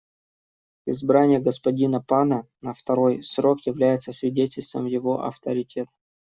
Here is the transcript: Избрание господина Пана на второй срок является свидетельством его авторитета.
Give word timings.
Избрание 0.87 1.39
господина 1.39 2.01
Пана 2.01 2.47
на 2.61 2.73
второй 2.73 3.21
срок 3.23 3.67
является 3.67 4.11
свидетельством 4.11 4.87
его 4.87 5.23
авторитета. 5.25 5.91